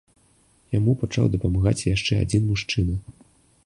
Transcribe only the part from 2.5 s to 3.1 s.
мужчына.